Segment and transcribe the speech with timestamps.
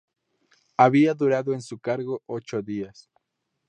[0.77, 3.07] Había durado en su cargo ocho días.